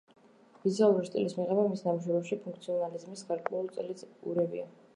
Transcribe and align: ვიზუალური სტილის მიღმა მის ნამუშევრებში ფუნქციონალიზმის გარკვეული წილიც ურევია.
ვიზუალური 0.61 1.09
სტილის 1.09 1.35
მიღმა 1.39 1.65
მის 1.75 1.85
ნამუშევრებში 1.87 2.39
ფუნქციონალიზმის 2.47 3.23
გარკვეული 3.31 3.77
წილიც 3.77 4.05
ურევია. 4.33 4.69